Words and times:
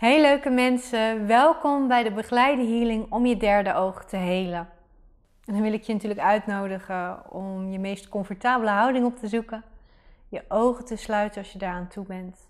Hey 0.00 0.20
leuke 0.20 0.50
mensen, 0.50 1.26
welkom 1.26 1.88
bij 1.88 2.02
de 2.02 2.12
begeleide 2.12 2.62
healing 2.62 3.12
om 3.12 3.26
je 3.26 3.36
derde 3.36 3.74
oog 3.74 4.04
te 4.04 4.16
helen. 4.16 4.68
En 5.44 5.52
dan 5.52 5.62
wil 5.62 5.72
ik 5.72 5.82
je 5.82 5.92
natuurlijk 5.92 6.20
uitnodigen 6.20 7.30
om 7.30 7.70
je 7.70 7.78
meest 7.78 8.08
comfortabele 8.08 8.70
houding 8.70 9.06
op 9.06 9.16
te 9.16 9.28
zoeken, 9.28 9.64
je 10.28 10.44
ogen 10.48 10.84
te 10.84 10.96
sluiten 10.96 11.38
als 11.38 11.52
je 11.52 11.58
daaraan 11.58 11.88
toe 11.88 12.06
bent. 12.06 12.48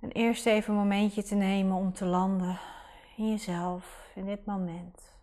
En 0.00 0.10
eerst 0.10 0.46
even 0.46 0.72
een 0.72 0.78
momentje 0.78 1.22
te 1.22 1.34
nemen 1.34 1.76
om 1.76 1.92
te 1.92 2.04
landen 2.04 2.58
in 3.16 3.30
jezelf, 3.30 4.10
in 4.14 4.24
dit 4.24 4.44
moment. 4.46 5.14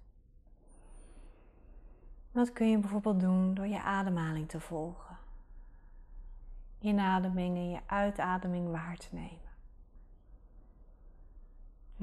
Dat 2.32 2.54
kun 2.54 2.70
je 2.70 2.78
bijvoorbeeld 2.78 3.20
doen 3.20 3.54
door 3.54 3.68
je 3.68 3.82
ademhaling 3.82 4.50
te 4.50 4.60
volgen. 4.60 5.18
Inademing 6.80 7.56
en 7.56 7.70
je 7.70 7.80
uitademing 7.86 8.72
waar 8.72 8.98
te 8.98 9.08
nemen. 9.12 9.53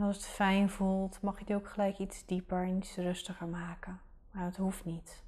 En 0.01 0.07
als 0.07 0.17
het 0.17 0.27
fijn 0.27 0.71
voelt, 0.71 1.23
mag 1.23 1.39
je 1.39 1.45
het 1.45 1.55
ook 1.55 1.69
gelijk 1.69 1.99
iets 1.99 2.27
dieper 2.27 2.63
en 2.63 2.77
iets 2.77 2.97
rustiger 2.97 3.47
maken. 3.47 4.01
Maar 4.31 4.45
het 4.45 4.57
hoeft 4.57 4.85
niet. 4.85 5.23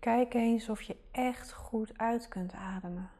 kijk 0.00 0.34
eens 0.34 0.68
of 0.68 0.82
je 0.82 0.96
echt 1.10 1.52
goed 1.52 1.98
uit 1.98 2.28
kunt 2.28 2.52
ademen. 2.52 3.10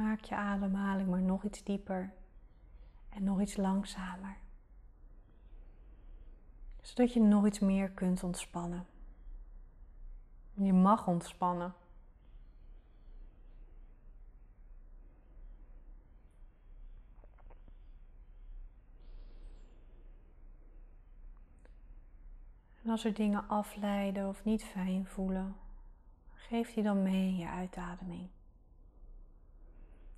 Maak 0.00 0.20
je 0.20 0.36
ademhaling 0.36 1.08
maar 1.08 1.22
nog 1.22 1.44
iets 1.44 1.64
dieper 1.64 2.12
en 3.08 3.24
nog 3.24 3.40
iets 3.40 3.56
langzamer. 3.56 4.36
Zodat 6.80 7.12
je 7.12 7.20
nog 7.20 7.46
iets 7.46 7.58
meer 7.58 7.90
kunt 7.90 8.22
ontspannen. 8.22 8.86
Je 10.54 10.72
mag 10.72 11.06
ontspannen. 11.06 11.74
En 22.82 22.90
als 22.90 23.04
er 23.04 23.14
dingen 23.14 23.48
afleiden 23.48 24.28
of 24.28 24.44
niet 24.44 24.64
fijn 24.64 25.06
voelen, 25.06 25.56
geef 26.34 26.74
die 26.74 26.82
dan 26.82 27.02
mee 27.02 27.26
in 27.26 27.36
je 27.36 27.48
uitademing. 27.48 28.28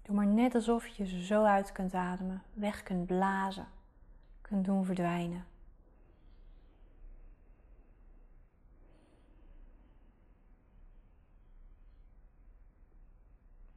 Doe 0.03 0.15
maar 0.15 0.27
net 0.27 0.55
alsof 0.55 0.87
je 0.87 1.07
ze 1.07 1.25
zo 1.25 1.45
uit 1.45 1.73
kunt 1.73 1.95
ademen, 1.95 2.43
weg 2.53 2.83
kunt 2.83 3.07
blazen, 3.07 3.67
kunt 4.41 4.65
doen 4.65 4.85
verdwijnen. 4.85 5.45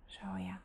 Zo 0.06 0.38
ja. 0.38 0.60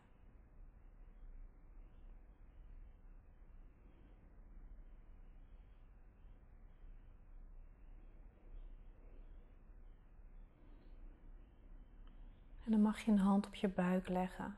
En 12.64 12.70
dan 12.70 12.82
mag 12.82 13.00
je 13.00 13.10
een 13.10 13.18
hand 13.18 13.46
op 13.46 13.54
je 13.54 13.68
buik 13.68 14.08
leggen 14.08 14.54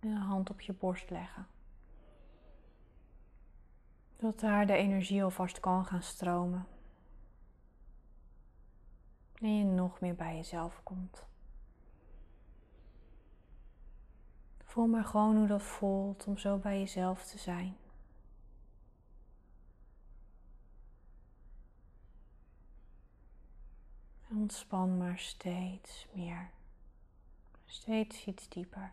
en 0.00 0.08
een 0.08 0.16
hand 0.16 0.50
op 0.50 0.60
je 0.60 0.72
borst 0.72 1.10
leggen. 1.10 1.46
Zodat 4.16 4.40
daar 4.40 4.66
de 4.66 4.72
energie 4.72 5.24
alvast 5.24 5.60
kan 5.60 5.84
gaan 5.84 6.02
stromen. 6.02 6.66
En 9.34 9.58
je 9.58 9.64
nog 9.64 10.00
meer 10.00 10.14
bij 10.14 10.36
jezelf 10.36 10.80
komt. 10.82 11.26
Voel 14.64 14.86
maar 14.86 15.04
gewoon 15.04 15.36
hoe 15.36 15.46
dat 15.46 15.62
voelt 15.62 16.26
om 16.26 16.38
zo 16.38 16.56
bij 16.56 16.78
jezelf 16.78 17.24
te 17.24 17.38
zijn. 17.38 17.76
Ontspan 24.30 24.98
maar 24.98 25.18
steeds 25.18 26.06
meer. 26.12 26.50
Steeds 27.66 28.26
iets 28.26 28.48
dieper. 28.48 28.92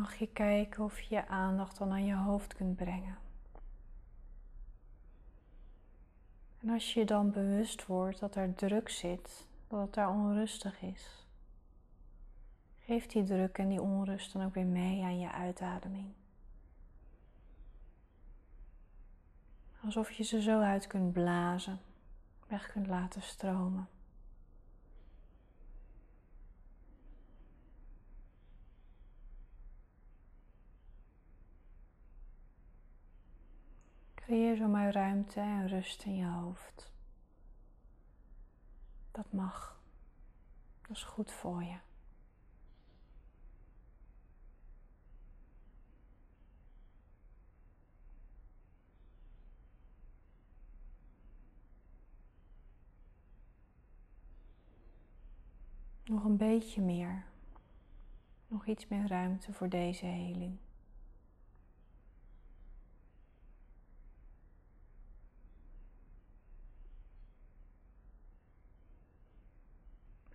Mag 0.00 0.14
je 0.14 0.26
kijken 0.26 0.84
of 0.84 1.00
je 1.00 1.14
je 1.14 1.28
aandacht 1.28 1.78
dan 1.78 1.90
aan 1.90 2.04
je 2.04 2.16
hoofd 2.16 2.54
kunt 2.54 2.76
brengen. 2.76 3.18
En 6.60 6.68
als 6.68 6.94
je 6.94 7.04
dan 7.04 7.30
bewust 7.30 7.86
wordt 7.86 8.20
dat 8.20 8.34
er 8.34 8.54
druk 8.54 8.88
zit, 8.88 9.46
dat 9.68 9.80
het 9.80 9.94
daar 9.94 10.10
onrustig 10.10 10.82
is, 10.82 11.26
geef 12.78 13.06
die 13.06 13.22
druk 13.22 13.58
en 13.58 13.68
die 13.68 13.82
onrust 13.82 14.32
dan 14.32 14.44
ook 14.44 14.54
weer 14.54 14.66
mee 14.66 15.02
aan 15.02 15.18
je 15.18 15.32
uitademing. 15.32 16.12
Alsof 19.84 20.10
je 20.10 20.22
ze 20.22 20.42
zo 20.42 20.60
uit 20.60 20.86
kunt 20.86 21.12
blazen, 21.12 21.80
weg 22.46 22.72
kunt 22.72 22.86
laten 22.86 23.22
stromen. 23.22 23.88
Creëer 34.30 34.56
zomaar 34.56 34.92
ruimte 34.92 35.40
en 35.40 35.68
rust 35.68 36.02
in 36.04 36.16
je 36.16 36.26
hoofd. 36.26 36.92
Dat 39.10 39.32
mag. 39.32 39.80
Dat 40.80 40.96
is 40.96 41.02
goed 41.02 41.32
voor 41.32 41.64
je. 41.64 41.76
Nog 56.04 56.24
een 56.24 56.36
beetje 56.36 56.80
meer. 56.80 57.24
Nog 58.46 58.66
iets 58.66 58.88
meer 58.88 59.06
ruimte 59.06 59.52
voor 59.52 59.68
deze 59.68 60.06
heling. 60.06 60.58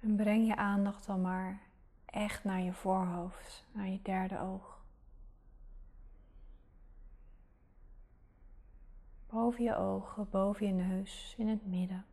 En 0.06 0.16
breng 0.16 0.48
je 0.48 0.56
aandacht 0.56 1.06
dan 1.06 1.22
maar 1.22 1.62
echt 2.06 2.44
naar 2.44 2.62
je 2.62 2.74
voorhoofd, 2.74 3.66
naar 3.72 3.88
je 3.88 4.02
derde 4.02 4.40
oog. 4.40 4.84
Boven 9.28 9.64
je 9.64 9.76
ogen, 9.76 10.30
boven 10.30 10.68
je 10.68 10.74
neus, 10.74 11.36
in 11.38 11.48
het 11.48 11.66
midden. 11.66 12.06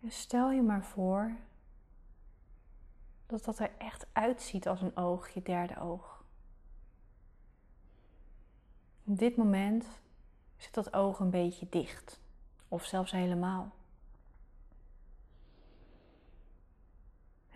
En 0.00 0.10
stel 0.10 0.50
je 0.50 0.62
maar 0.62 0.84
voor 0.84 1.36
dat 3.26 3.44
dat 3.44 3.58
er 3.58 3.70
echt 3.78 4.06
uitziet 4.12 4.68
als 4.68 4.80
een 4.80 4.96
oog, 4.96 5.28
je 5.28 5.42
derde 5.42 5.80
oog. 5.80 6.24
Op 9.04 9.18
dit 9.18 9.36
moment 9.36 9.86
zit 10.56 10.74
dat 10.74 10.92
oog 10.92 11.18
een 11.18 11.30
beetje 11.30 11.68
dicht, 11.68 12.20
of 12.68 12.84
zelfs 12.84 13.12
helemaal. 13.12 13.76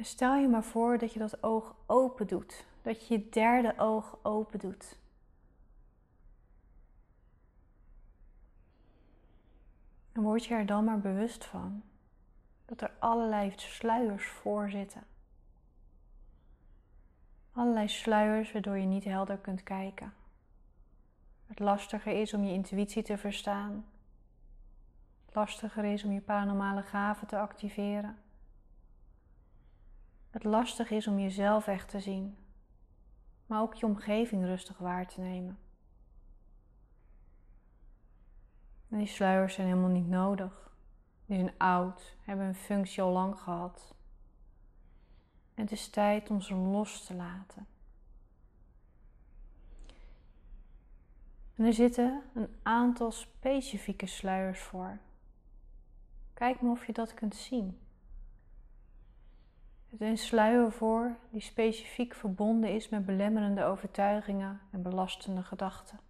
En 0.02 0.08
stel 0.08 0.34
je 0.34 0.48
maar 0.48 0.64
voor 0.64 0.98
dat 0.98 1.12
je 1.12 1.18
dat 1.18 1.42
oog 1.42 1.74
open 1.86 2.26
doet, 2.26 2.66
dat 2.82 3.06
je 3.06 3.14
je 3.14 3.28
derde 3.28 3.74
oog 3.76 4.18
open 4.22 4.58
doet. 4.58 4.98
En 10.12 10.22
word 10.22 10.44
je 10.44 10.54
er 10.54 10.66
dan 10.66 10.84
maar 10.84 10.98
bewust 10.98 11.44
van 11.44 11.82
dat 12.64 12.80
er 12.80 12.92
allerlei 12.98 13.52
sluiers 13.56 14.26
voor 14.26 14.70
zitten. 14.70 15.02
Allerlei 17.52 17.88
sluiers 17.88 18.52
waardoor 18.52 18.78
je 18.78 18.86
niet 18.86 19.04
helder 19.04 19.38
kunt 19.38 19.62
kijken. 19.62 20.14
Het 21.46 21.58
lastiger 21.58 22.20
is 22.20 22.34
om 22.34 22.44
je 22.44 22.52
intuïtie 22.52 23.02
te 23.02 23.18
verstaan. 23.18 23.84
Het 25.24 25.34
lastiger 25.34 25.84
is 25.84 26.04
om 26.04 26.12
je 26.12 26.20
paranormale 26.20 26.82
gaven 26.82 27.26
te 27.26 27.38
activeren. 27.38 28.16
Het 30.32 30.44
lastig 30.44 30.90
is 30.90 31.06
om 31.06 31.18
jezelf 31.18 31.66
echt 31.66 31.88
te 31.88 32.00
zien, 32.00 32.36
maar 33.46 33.60
ook 33.60 33.74
je 33.74 33.86
omgeving 33.86 34.44
rustig 34.44 34.78
waar 34.78 35.06
te 35.06 35.20
nemen. 35.20 35.58
En 38.88 38.98
die 38.98 39.06
sluiers 39.06 39.54
zijn 39.54 39.66
helemaal 39.66 39.90
niet 39.90 40.08
nodig. 40.08 40.74
Die 41.26 41.38
zijn 41.38 41.58
oud, 41.58 42.16
hebben 42.22 42.46
een 42.46 42.54
functie 42.54 43.02
al 43.02 43.12
lang 43.12 43.40
gehad. 43.40 43.94
En 45.54 45.62
het 45.62 45.72
is 45.72 45.88
tijd 45.88 46.30
om 46.30 46.40
ze 46.40 46.54
los 46.54 47.04
te 47.04 47.14
laten. 47.14 47.66
En 51.54 51.64
er 51.64 51.72
zitten 51.72 52.22
een 52.34 52.56
aantal 52.62 53.10
specifieke 53.10 54.06
sluiers 54.06 54.60
voor. 54.60 54.98
Kijk 56.34 56.60
maar 56.60 56.72
of 56.72 56.86
je 56.86 56.92
dat 56.92 57.14
kunt 57.14 57.34
zien. 57.34 57.78
Het 59.92 60.00
is 60.00 60.08
een 60.08 60.18
sluier 60.18 60.72
voor 60.72 61.16
die 61.30 61.40
specifiek 61.40 62.14
verbonden 62.14 62.74
is 62.74 62.88
met 62.88 63.06
belemmerende 63.06 63.64
overtuigingen 63.64 64.60
en 64.70 64.82
belastende 64.82 65.42
gedachten. 65.42 66.00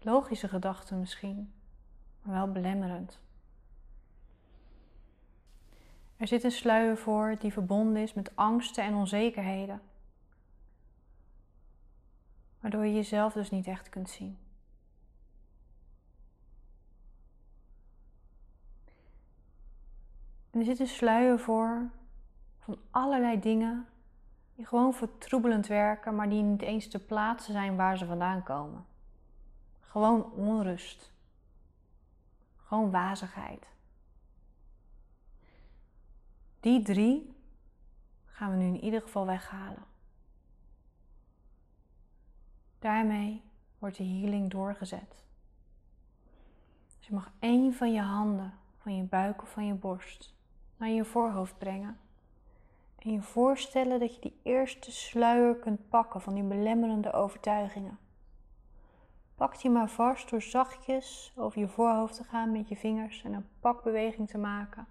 Logische 0.00 0.48
gedachten 0.48 0.98
misschien, 0.98 1.52
maar 2.22 2.34
wel 2.34 2.52
belemmerend. 2.52 3.18
Er 6.16 6.26
zit 6.26 6.44
een 6.44 6.50
sluier 6.50 6.96
voor 6.96 7.36
die 7.38 7.52
verbonden 7.52 8.02
is 8.02 8.14
met 8.14 8.36
angsten 8.36 8.84
en 8.84 8.94
onzekerheden, 8.94 9.80
waardoor 12.60 12.86
je 12.86 12.94
jezelf 12.94 13.32
dus 13.32 13.50
niet 13.50 13.66
echt 13.66 13.88
kunt 13.88 14.10
zien. 14.10 14.38
Er 20.56 20.64
zit 20.64 20.78
een 20.78 20.86
sluier 20.86 21.38
voor 21.38 21.90
van 22.58 22.78
allerlei 22.90 23.40
dingen 23.40 23.86
die 24.54 24.66
gewoon 24.66 24.94
vertroebelend 24.94 25.66
werken, 25.66 26.14
maar 26.14 26.28
die 26.28 26.42
niet 26.42 26.62
eens 26.62 26.88
te 26.88 27.04
plaatsen 27.04 27.52
zijn 27.52 27.76
waar 27.76 27.98
ze 27.98 28.06
vandaan 28.06 28.42
komen. 28.42 28.84
Gewoon 29.80 30.32
onrust. 30.32 31.12
Gewoon 32.56 32.90
wazigheid. 32.90 33.66
Die 36.60 36.82
drie 36.82 37.34
gaan 38.26 38.50
we 38.50 38.56
nu 38.56 38.66
in 38.66 38.84
ieder 38.84 39.00
geval 39.00 39.26
weghalen. 39.26 39.84
Daarmee 42.78 43.42
wordt 43.78 43.96
de 43.96 44.04
healing 44.04 44.50
doorgezet. 44.50 45.24
Dus 46.98 47.06
je 47.06 47.14
mag 47.14 47.30
één 47.38 47.74
van 47.74 47.92
je 47.92 48.00
handen, 48.02 48.54
van 48.78 48.96
je 48.96 49.02
buik 49.02 49.42
of 49.42 49.50
van 49.50 49.66
je 49.66 49.74
borst, 49.74 50.35
naar 50.76 50.88
je 50.88 51.04
voorhoofd 51.04 51.58
brengen. 51.58 51.98
En 52.98 53.12
je 53.12 53.22
voorstellen 53.22 54.00
dat 54.00 54.14
je 54.14 54.20
die 54.20 54.40
eerste 54.42 54.92
sluier 54.92 55.56
kunt 55.56 55.88
pakken 55.88 56.20
van 56.20 56.34
die 56.34 56.42
belemmerende 56.42 57.12
overtuigingen. 57.12 57.98
Pak 59.34 59.60
die 59.60 59.70
maar 59.70 59.90
vast 59.90 60.30
door 60.30 60.42
zachtjes 60.42 61.32
over 61.36 61.58
je 61.58 61.68
voorhoofd 61.68 62.16
te 62.16 62.24
gaan 62.24 62.52
met 62.52 62.68
je 62.68 62.76
vingers 62.76 63.22
en 63.22 63.32
een 63.32 63.48
pakbeweging 63.60 64.28
te 64.28 64.38
maken. 64.38 64.86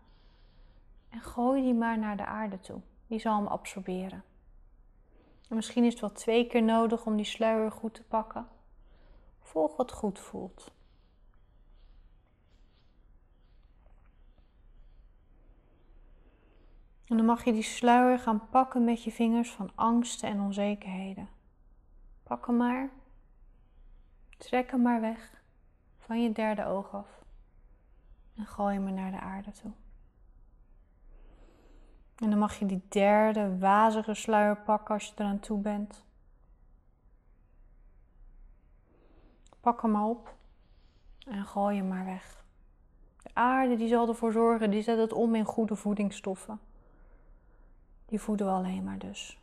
En 1.09 1.21
gooi 1.21 1.61
die 1.61 1.73
maar 1.73 1.99
naar 1.99 2.17
de 2.17 2.25
aarde 2.25 2.59
toe. 2.59 2.81
Die 3.07 3.19
zal 3.19 3.35
hem 3.35 3.47
absorberen. 3.47 4.23
En 5.49 5.55
misschien 5.55 5.83
is 5.83 5.91
het 5.91 6.01
wel 6.01 6.11
twee 6.11 6.47
keer 6.47 6.63
nodig 6.63 7.05
om 7.05 7.15
die 7.15 7.25
sluier 7.25 7.71
goed 7.71 7.93
te 7.93 8.03
pakken. 8.03 8.47
Volg 9.41 9.75
wat 9.75 9.91
goed 9.91 10.19
voelt. 10.19 10.74
En 17.07 17.17
dan 17.17 17.25
mag 17.25 17.43
je 17.43 17.51
die 17.51 17.63
sluier 17.63 18.19
gaan 18.19 18.49
pakken 18.49 18.83
met 18.83 19.03
je 19.03 19.11
vingers 19.11 19.51
van 19.51 19.71
angsten 19.75 20.29
en 20.29 20.41
onzekerheden. 20.41 21.29
Pak 22.23 22.45
hem 22.45 22.57
maar. 22.57 22.89
Trek 24.37 24.71
hem 24.71 24.81
maar 24.81 25.01
weg 25.01 25.41
van 25.97 26.21
je 26.21 26.31
derde 26.31 26.65
oog 26.65 26.93
af. 26.93 27.23
En 28.35 28.45
gooi 28.45 28.75
hem 28.75 28.93
naar 28.93 29.11
de 29.11 29.19
aarde 29.19 29.51
toe. 29.51 29.71
En 32.15 32.29
dan 32.29 32.39
mag 32.39 32.59
je 32.59 32.65
die 32.65 32.81
derde 32.89 33.57
wazige 33.57 34.13
sluier 34.13 34.57
pakken 34.57 34.93
als 34.93 35.05
je 35.05 35.13
eraan 35.15 35.39
toe 35.39 35.59
bent. 35.59 36.03
Pak 39.59 39.81
hem 39.81 39.91
maar 39.91 40.05
op 40.05 40.35
en 41.27 41.45
gooi 41.45 41.77
hem 41.77 41.87
maar 41.87 42.05
weg. 42.05 42.43
De 43.23 43.29
aarde 43.33 43.75
die 43.75 43.87
zal 43.87 44.07
ervoor 44.07 44.31
zorgen, 44.31 44.71
die 44.71 44.81
zet 44.81 44.97
het 44.97 45.13
om 45.13 45.35
in 45.35 45.45
goede 45.45 45.75
voedingsstoffen. 45.75 46.59
Die 48.05 48.19
voeden 48.19 48.45
we 48.45 48.51
alleen 48.51 48.83
maar 48.83 48.99
dus. 48.99 49.39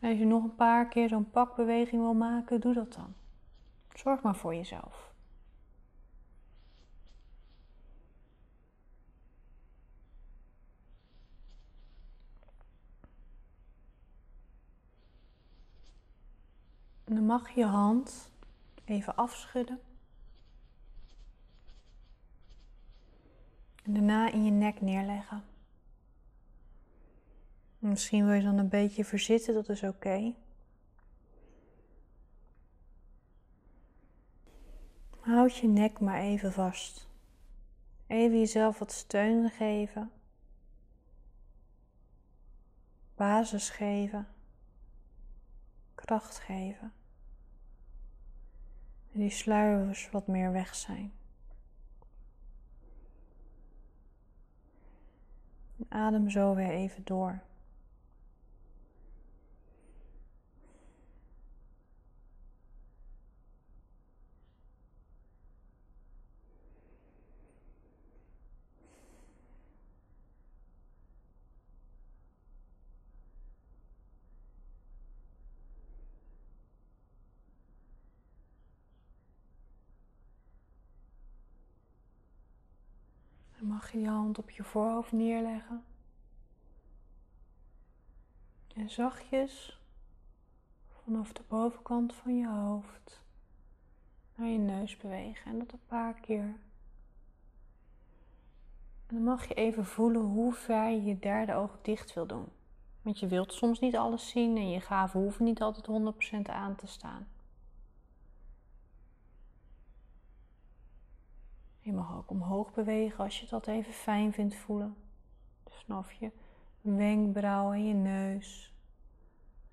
Als 0.00 0.18
je 0.18 0.24
nog 0.24 0.44
een 0.44 0.54
paar 0.54 0.88
keer 0.88 1.08
zo'n 1.08 1.30
pakbeweging 1.30 2.02
wil 2.02 2.14
maken, 2.14 2.60
doe 2.60 2.74
dat 2.74 2.92
dan. 2.92 3.14
Zorg 3.94 4.22
maar 4.22 4.36
voor 4.36 4.54
jezelf. 4.54 5.12
En 17.04 17.16
dan 17.16 17.26
mag 17.26 17.50
je 17.50 17.64
hand 17.64 18.30
even 18.84 19.16
afschudden. 19.16 19.80
En 23.82 23.94
daarna 23.94 24.32
in 24.32 24.44
je 24.44 24.50
nek 24.50 24.80
neerleggen. 24.80 25.49
Misschien 27.80 28.26
wil 28.26 28.34
je 28.34 28.42
dan 28.42 28.58
een 28.58 28.68
beetje 28.68 29.04
verzitten, 29.04 29.54
dat 29.54 29.68
is 29.68 29.82
oké. 29.82 30.34
Houd 35.20 35.56
je 35.56 35.68
nek 35.68 36.00
maar 36.00 36.20
even 36.20 36.52
vast. 36.52 37.08
Even 38.06 38.38
jezelf 38.38 38.78
wat 38.78 38.92
steun 38.92 39.50
geven. 39.50 40.10
Basis 43.14 43.70
geven. 43.70 44.28
Kracht 45.94 46.38
geven. 46.38 46.92
En 49.12 49.20
die 49.20 49.30
sluiers 49.30 50.10
wat 50.10 50.26
meer 50.26 50.52
weg 50.52 50.74
zijn. 50.74 51.12
Adem 55.88 56.30
zo 56.30 56.54
weer 56.54 56.70
even 56.70 57.04
door. 57.04 57.48
Dan 83.60 83.68
mag 83.68 83.92
je 83.92 84.00
je 84.00 84.08
hand 84.08 84.38
op 84.38 84.50
je 84.50 84.64
voorhoofd 84.64 85.12
neerleggen. 85.12 85.84
En 88.74 88.90
zachtjes 88.90 89.80
vanaf 91.02 91.32
de 91.32 91.42
bovenkant 91.48 92.14
van 92.14 92.36
je 92.36 92.48
hoofd 92.48 93.22
naar 94.34 94.48
je 94.48 94.58
neus 94.58 94.96
bewegen. 94.96 95.50
En 95.50 95.58
dat 95.58 95.72
een 95.72 95.86
paar 95.86 96.14
keer. 96.14 96.54
En 99.06 99.14
dan 99.14 99.24
mag 99.24 99.48
je 99.48 99.54
even 99.54 99.84
voelen 99.84 100.22
hoe 100.22 100.52
ver 100.52 100.90
je 100.90 101.18
derde 101.18 101.54
oog 101.54 101.78
dicht 101.82 102.14
wil 102.14 102.26
doen. 102.26 102.48
Want 103.02 103.18
je 103.18 103.26
wilt 103.26 103.52
soms 103.52 103.80
niet 103.80 103.96
alles 103.96 104.28
zien 104.28 104.56
en 104.56 104.70
je 104.70 104.80
gaven 104.80 105.20
hoeven 105.20 105.44
niet 105.44 105.62
altijd 105.62 106.14
100% 106.36 106.50
aan 106.50 106.76
te 106.76 106.86
staan. 106.86 107.26
Je 111.80 111.92
mag 111.92 112.16
ook 112.16 112.30
omhoog 112.30 112.72
bewegen 112.72 113.24
als 113.24 113.40
je 113.40 113.46
dat 113.46 113.66
even 113.66 113.92
fijn 113.92 114.32
vindt 114.32 114.54
voelen. 114.54 114.96
Dus 115.64 115.74
vanaf 115.86 116.12
je 116.12 116.30
wenkbrauw 116.80 117.72
en 117.72 117.86
je 117.86 117.94
neus, 117.94 118.74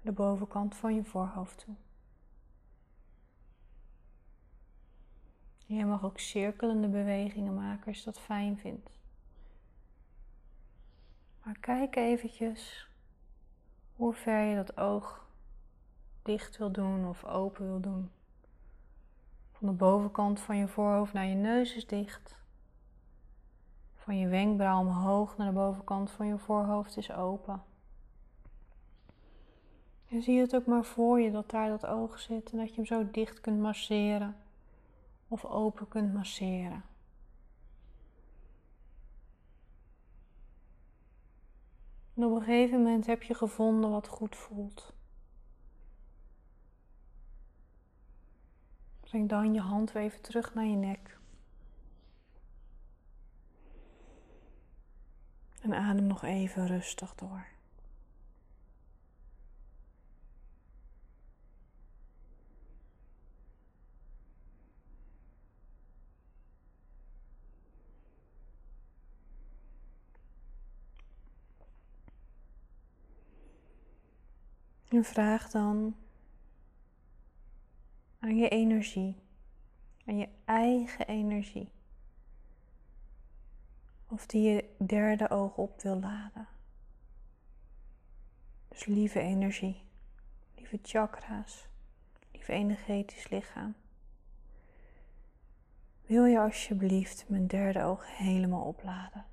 de 0.02 0.12
bovenkant 0.12 0.76
van 0.76 0.96
je 0.96 1.04
voorhoofd 1.04 1.58
toe. 1.58 1.76
Je 5.66 5.86
mag 5.86 6.04
ook 6.04 6.20
cirkelende 6.20 6.88
bewegingen 6.88 7.56
maken 7.56 7.88
als 7.88 7.98
je 7.98 8.06
dat 8.06 8.20
fijn 8.20 8.58
vindt. 8.58 8.90
Maar 11.44 11.58
kijk 11.60 11.96
eventjes 11.96 12.90
hoe 13.96 14.14
ver 14.14 14.42
je 14.42 14.56
dat 14.56 14.78
oog 14.78 15.28
dicht 16.22 16.58
wil 16.58 16.72
doen 16.72 17.08
of 17.08 17.24
open 17.24 17.66
wil 17.66 17.80
doen. 17.80 18.12
Van 19.58 19.68
de 19.68 19.74
bovenkant 19.74 20.40
van 20.40 20.58
je 20.58 20.68
voorhoofd 20.68 21.14
naar 21.14 21.26
je 21.26 21.36
neus 21.36 21.76
is 21.76 21.88
dicht. 21.88 22.36
Van 23.96 24.18
je 24.18 24.28
wenkbrauw 24.28 24.80
omhoog 24.80 25.38
naar 25.38 25.48
de 25.48 25.54
bovenkant 25.54 26.12
van 26.12 26.28
je 26.28 26.38
voorhoofd 26.38 26.98
is 26.98 27.12
open. 27.12 27.64
En 30.10 30.22
zie 30.22 30.40
het 30.40 30.56
ook 30.56 30.66
maar 30.66 30.84
voor 30.84 31.22
je 31.22 31.32
dat 31.32 31.50
daar 31.50 31.70
dat 31.70 31.86
oog 31.86 32.20
zit 32.20 32.52
en 32.52 32.58
dat 32.58 32.70
je 32.70 32.76
hem 32.76 32.86
zo 32.86 33.12
dicht 33.12 33.42
kunt 33.42 33.60
masseren 33.60 34.36
of 35.28 35.46
open 35.46 35.88
kunt 35.88 36.14
masseren. 36.14 36.84
En 42.14 42.26
op 42.26 42.32
een 42.32 42.42
gegeven 42.42 42.78
moment 42.78 43.06
heb 43.06 43.24
je 43.24 43.34
gevonden 43.34 43.90
wat 43.90 44.08
goed 44.08 44.36
voelt. 44.36 44.94
Breng 49.08 49.30
dan 49.30 49.54
je 49.54 49.60
hand 49.60 49.92
weer 49.92 50.04
even 50.04 50.22
terug 50.22 50.54
naar 50.54 50.66
je 50.66 50.76
nek. 50.76 51.18
En 55.62 55.74
adem 55.74 56.08
nog 56.08 56.24
even 56.24 56.68
rustig 56.68 57.16
door. 57.16 57.48
En 74.88 75.04
vraag 75.04 75.50
dan 75.50 75.96
aan 78.28 78.38
je 78.38 78.50
energie, 78.50 79.16
aan 80.06 80.18
je 80.18 80.30
eigen 80.46 81.08
energie, 81.08 81.70
of 84.08 84.26
die 84.26 84.42
je 84.42 84.76
derde 84.78 85.30
oog 85.30 85.58
op 85.58 85.82
wil 85.82 86.00
laden. 86.00 86.48
Dus 88.68 88.86
lieve 88.86 89.20
energie, 89.20 89.82
lieve 90.56 90.80
chakra's, 90.82 91.68
lieve 92.32 92.52
energetisch 92.52 93.30
lichaam. 93.30 93.76
Wil 96.06 96.26
je 96.26 96.40
alsjeblieft 96.40 97.26
mijn 97.30 97.48
derde 97.48 97.84
oog 97.84 98.18
helemaal 98.18 98.64
opladen? 98.64 99.26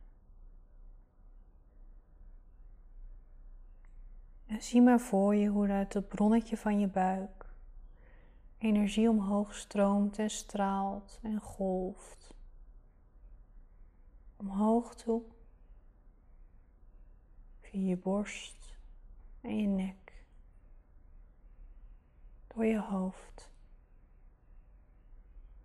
En 4.47 4.63
zie 4.63 4.83
maar 4.83 5.01
voor 5.01 5.35
je 5.35 5.49
hoe 5.49 5.69
uit 5.69 5.95
het 5.95 6.09
bronnetje 6.09 6.57
van 6.57 6.81
je 6.81 6.87
buik 6.87 7.44
energie 8.65 9.09
omhoog 9.09 9.55
stroomt 9.55 10.19
en 10.19 10.31
straalt 10.31 11.19
en 11.23 11.41
golft. 11.41 12.35
Omhoog 14.37 14.95
toe, 14.95 15.23
via 17.61 17.89
je 17.89 17.97
borst 17.97 18.79
en 19.41 19.59
je 19.59 19.67
nek, 19.67 20.25
door 22.47 22.65
je 22.65 22.81
hoofd, 22.81 23.51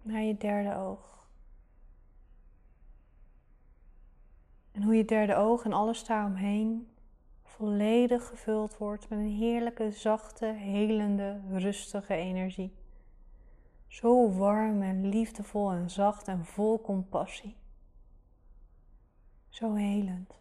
naar 0.02 0.22
je 0.22 0.38
derde 0.38 0.76
oog. 0.76 1.28
En 4.72 4.84
hoe 4.84 4.96
je 4.96 5.06
derde 5.06 5.36
oog 5.36 5.64
en 5.64 5.74
alles 5.74 6.06
daaromheen 6.06 6.88
volledig 7.44 8.28
gevuld 8.28 8.78
wordt 8.78 9.10
met 9.10 9.20
een 9.20 9.36
heerlijke, 9.38 9.92
zachte, 9.92 10.46
helende, 10.46 11.42
rustige 11.50 12.14
energie. 12.14 12.79
Zo 13.90 14.32
warm 14.32 14.82
en 14.82 15.10
liefdevol 15.10 15.72
en 15.72 15.90
zacht 15.90 16.28
en 16.28 16.46
vol 16.46 16.82
compassie. 16.82 17.58
Zo 19.50 19.74
helend. 19.74 20.40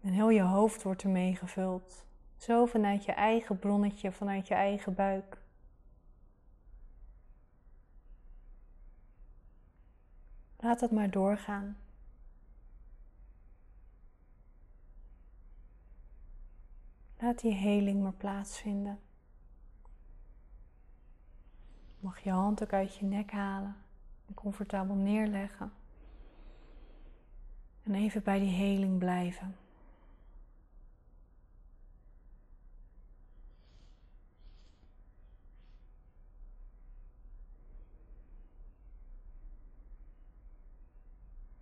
En 0.00 0.12
heel 0.12 0.30
je 0.30 0.42
hoofd 0.42 0.82
wordt 0.82 1.02
ermee 1.02 1.36
gevuld. 1.36 2.06
Zo 2.36 2.66
vanuit 2.66 3.04
je 3.04 3.12
eigen 3.12 3.58
bronnetje, 3.58 4.12
vanuit 4.12 4.48
je 4.48 4.54
eigen 4.54 4.94
buik. 4.94 5.40
Laat 10.56 10.80
het 10.80 10.90
maar 10.90 11.10
doorgaan. 11.10 11.76
Laat 17.18 17.40
die 17.40 17.52
heling 17.52 18.02
maar 18.02 18.12
plaatsvinden. 18.12 18.98
Mag 22.02 22.18
je 22.18 22.30
hand 22.30 22.62
ook 22.62 22.72
uit 22.72 22.96
je 22.96 23.04
nek 23.04 23.30
halen 23.30 23.76
en 24.26 24.34
comfortabel 24.34 24.94
neerleggen. 24.94 25.72
En 27.82 27.94
even 27.94 28.22
bij 28.22 28.38
die 28.38 28.50
heling 28.50 28.98
blijven. 28.98 29.56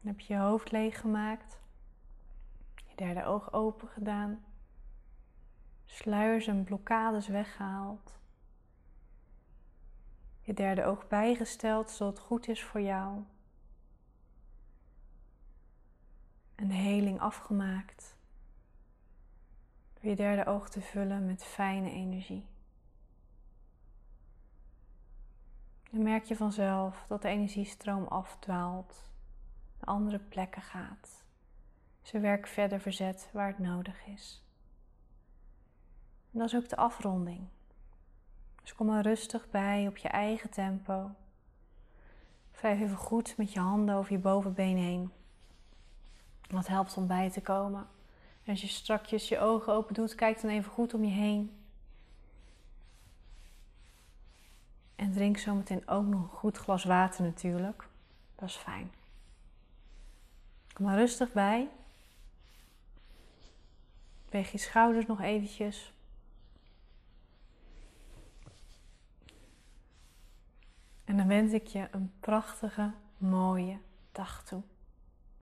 Dan 0.01 0.13
heb 0.13 0.21
je 0.21 0.35
je 0.35 0.41
hoofd 0.41 0.71
leeg 0.71 1.01
gemaakt, 1.01 1.59
je 2.75 2.97
derde 2.97 3.25
oog 3.25 3.53
open 3.53 3.89
gedaan 3.89 4.45
sluiers 5.85 6.47
en 6.47 6.65
blokkades 6.65 7.29
weggehaald. 7.29 8.20
Je 10.51 10.57
derde 10.57 10.85
oog 10.85 11.09
bijgesteld 11.09 11.91
zodat 11.91 12.17
het 12.17 12.27
goed 12.27 12.49
is 12.49 12.65
voor 12.65 12.81
jou. 12.81 13.23
Een 16.55 16.71
heling 16.71 17.21
afgemaakt. 17.21 18.17
Door 19.95 20.11
je 20.11 20.17
derde 20.17 20.47
oog 20.47 20.71
te 20.71 20.81
vullen 20.81 21.27
met 21.27 21.45
fijne 21.45 21.91
energie. 21.91 22.47
Dan 25.91 26.03
merk 26.03 26.25
je 26.25 26.37
vanzelf 26.37 27.05
dat 27.09 27.23
de 27.23 27.29
energiestroom 27.29 28.05
afdwaalt, 28.05 29.11
naar 29.79 29.95
andere 29.95 30.19
plekken 30.19 30.63
gaat, 30.63 31.25
zijn 32.03 32.23
werk 32.23 32.47
verder 32.47 32.81
verzet 32.81 33.31
waar 33.33 33.47
het 33.47 33.59
nodig 33.59 34.07
is. 34.07 34.43
En 36.33 36.39
dat 36.39 36.49
is 36.49 36.55
ook 36.55 36.69
de 36.69 36.77
afronding. 36.77 37.49
Dus 38.63 38.75
kom 38.75 38.91
er 38.91 39.03
rustig 39.03 39.51
bij 39.51 39.87
op 39.87 39.97
je 39.97 40.09
eigen 40.09 40.51
tempo. 40.51 41.11
Vijf 42.53 42.81
even 42.81 42.97
goed 42.97 43.37
met 43.37 43.53
je 43.53 43.61
handen 43.61 43.95
over 43.95 44.13
je 44.13 44.19
bovenbeen 44.19 44.77
heen. 44.77 45.11
Dat 46.49 46.67
helpt 46.67 46.97
om 46.97 47.07
bij 47.07 47.31
te 47.31 47.41
komen. 47.41 47.89
En 48.45 48.51
als 48.51 48.61
je 48.61 48.69
strakjes 48.69 49.29
je 49.29 49.39
ogen 49.39 49.73
open 49.73 49.95
doet, 49.95 50.15
kijk 50.15 50.41
dan 50.41 50.51
even 50.51 50.71
goed 50.73 50.95
om 50.95 51.05
je 51.05 51.11
heen. 51.11 51.55
En 54.97 55.13
drink 55.13 55.39
zometeen 55.39 55.89
ook 55.89 56.07
nog 56.07 56.23
een 56.23 56.39
goed 56.39 56.57
glas 56.57 56.85
water 56.85 57.25
natuurlijk. 57.25 57.89
Dat 58.35 58.49
is 58.49 58.57
fijn. 58.57 58.93
Kom 60.73 60.85
maar 60.85 60.99
rustig 60.99 61.33
bij. 61.33 61.69
Weeg 64.29 64.53
je 64.53 64.59
schouders 64.59 65.07
nog 65.07 65.21
eventjes. 65.21 65.93
En 71.11 71.17
dan 71.17 71.27
wens 71.27 71.53
ik 71.53 71.67
je 71.67 71.89
een 71.91 72.13
prachtige, 72.21 72.93
mooie 73.19 73.79
dag 74.13 74.45
toe. 74.45 74.63